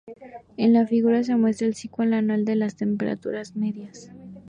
[0.57, 4.09] En la Figura se muestra el ciclo anual de temperaturas medias.